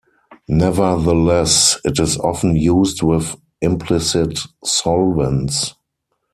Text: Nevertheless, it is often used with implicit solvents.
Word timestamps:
Nevertheless, 0.47 1.77
it 1.85 1.99
is 1.99 2.17
often 2.17 2.55
used 2.55 3.03
with 3.03 3.35
implicit 3.61 4.39
solvents. 4.63 5.75